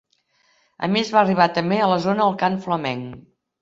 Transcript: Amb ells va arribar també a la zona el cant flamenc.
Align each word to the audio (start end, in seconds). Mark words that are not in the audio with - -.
Amb 0.87 0.99
ells 1.03 1.13
va 1.17 1.23
arribar 1.23 1.49
també 1.61 1.79
a 1.79 1.93
la 1.95 2.03
zona 2.09 2.29
el 2.29 2.43
cant 2.45 2.63
flamenc. 2.69 3.19